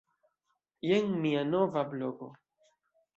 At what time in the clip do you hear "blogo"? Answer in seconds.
1.91-2.31